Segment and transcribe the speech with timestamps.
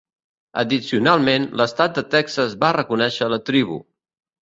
[0.61, 3.83] Addicionalment, l'estat de Texas va reconèixer la tribu.